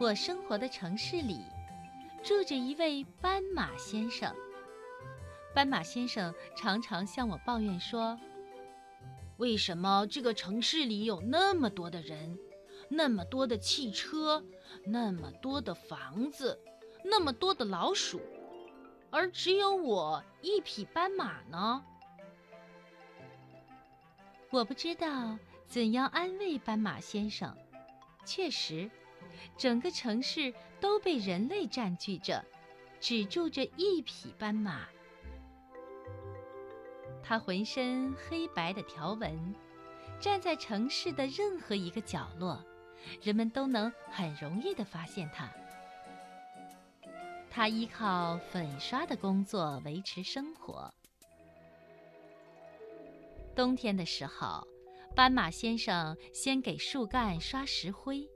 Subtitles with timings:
[0.00, 1.40] 我生活的城市里，
[2.22, 4.32] 住着一位斑马先生。
[5.52, 8.16] 斑马先生常常向我抱怨说
[9.38, 12.38] ：“为什么这个城市里有那么多的人，
[12.88, 14.44] 那么多的汽车，
[14.84, 16.60] 那么多的房子，
[17.04, 18.20] 那么多的老鼠，
[19.10, 21.84] 而只有我一匹斑马呢？”
[24.50, 25.36] 我不知道
[25.66, 27.52] 怎样安慰斑马先生。
[28.24, 28.88] 确实。
[29.56, 32.44] 整个城市都被人类占据着，
[33.00, 34.86] 只住着一匹斑马。
[37.22, 39.54] 它浑身黑白的条纹，
[40.20, 42.64] 站在城市的任何一个角落，
[43.20, 45.50] 人们都能很容易地发现它。
[47.50, 50.92] 它依靠粉刷的工作维持生活。
[53.56, 54.66] 冬天的时候，
[55.16, 58.28] 斑马先生先给树干刷石灰。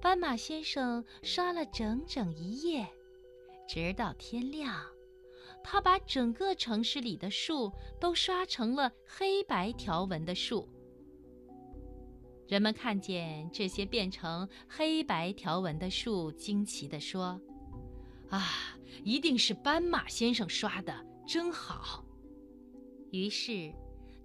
[0.00, 2.88] 斑马先生刷了整整一夜，
[3.68, 4.82] 直到天亮。
[5.62, 7.70] 他把整个城市里的树
[8.00, 10.66] 都刷成了黑白条纹的树。
[12.48, 17.38] 人们看见这些变成黑白条纹的树，惊奇地说
[18.30, 22.02] ：“啊，一定是斑马先生刷的，真好！”
[23.12, 23.70] 于是，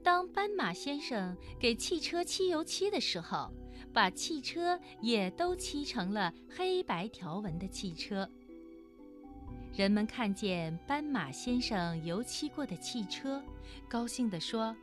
[0.01, 3.51] 当斑马先生给汽车漆油漆的时候，
[3.95, 8.29] 把汽车也都漆成了黑白条纹的汽车。
[9.73, 13.41] 人们看见斑马先生油漆过的汽车，
[13.87, 14.75] 高兴地说：“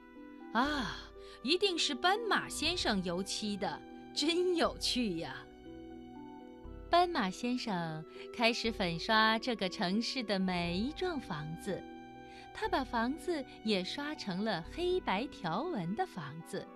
[0.55, 0.97] 啊，
[1.43, 3.79] 一定是斑马先生油漆的，
[4.15, 5.37] 真有趣呀！”
[6.89, 8.03] 斑马先生
[8.35, 11.83] 开始粉刷这个城市的每一幢房子，
[12.55, 16.67] 他把房子也刷成了黑白条纹的房子。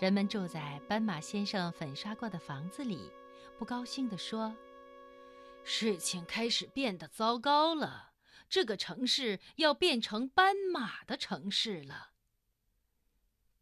[0.00, 3.10] 人们住在斑马先生粉刷过的房子里，
[3.56, 4.54] 不高兴地说
[5.62, 8.10] ：“事情开始变得糟糕了，
[8.50, 12.10] 这个城市要变成斑马的城市了。”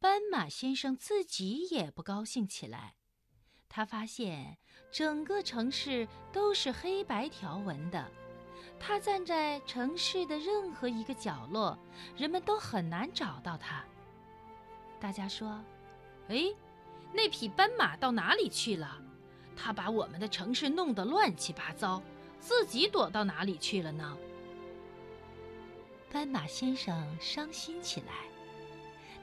[0.00, 2.97] 斑马先生自己也不高兴起来，
[3.69, 4.56] 他发现
[4.91, 8.10] 整个城市都是黑白条纹的，
[8.81, 11.78] 他站在城市的任何一个角落，
[12.16, 13.84] 人们都很难找到他。
[14.98, 15.62] 大家说。
[16.28, 16.44] 哎，
[17.12, 18.99] 那匹斑马到哪里去了？
[19.55, 22.03] 它把我们的城市弄得乱七八糟，
[22.41, 24.16] 自己躲到哪里去了呢？
[26.10, 28.12] 斑马先生伤心起来，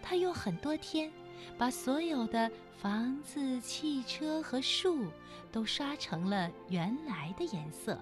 [0.01, 1.11] 他用很多天
[1.57, 5.07] 把所有的房子、汽车和树
[5.51, 7.99] 都刷成了原来的颜色。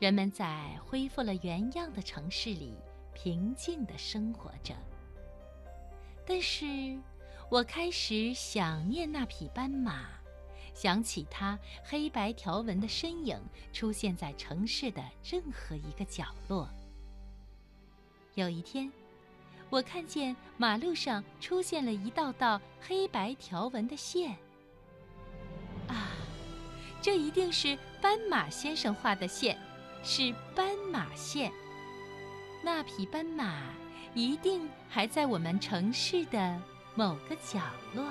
[0.00, 2.74] 人们在恢复了原样的城市里
[3.14, 4.74] 平静地生活着，
[6.26, 6.98] 但是。
[7.54, 10.06] 我开始想念那匹斑马，
[10.74, 13.40] 想起它黑白条纹的身影
[13.72, 16.68] 出现在城市的任何一个角落。
[18.34, 18.90] 有一天，
[19.70, 24.32] 我看见马路上出现了一道道黑白条纹的线。
[25.86, 26.10] 啊，
[27.00, 29.56] 这一定是斑马先生画的线，
[30.02, 31.52] 是斑马线。
[32.64, 33.62] 那匹斑马
[34.12, 36.60] 一定还在我们城市的。
[36.94, 37.60] 某个角
[37.94, 38.04] 落。